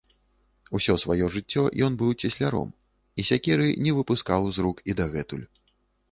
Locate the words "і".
3.23-3.25, 4.93-4.97